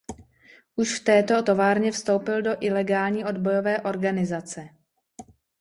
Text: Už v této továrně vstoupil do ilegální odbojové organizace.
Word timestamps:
Už 0.75 0.99
v 0.99 1.03
této 1.03 1.43
továrně 1.43 1.91
vstoupil 1.91 2.41
do 2.41 2.51
ilegální 2.61 3.25
odbojové 3.25 3.81
organizace. 3.81 4.69